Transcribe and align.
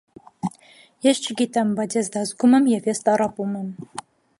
Ես 1.07 1.21
չգիտեմ, 1.25 1.75
բայց 1.81 1.99
ես 2.01 2.13
դա 2.17 2.27
զգում 2.31 2.59
եմ, 2.61 2.69
և 2.77 2.93
ես 2.95 3.07
տառապում 3.11 3.57
եմ։ 3.63 3.73